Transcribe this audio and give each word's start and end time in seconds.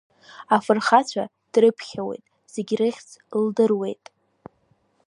Афырхацәа 0.55 1.23
дрыԥхьауеит, 1.53 2.25
зегьы 2.53 2.73
рыхьыӡ 2.79 3.09
лдыруеит. 3.43 4.05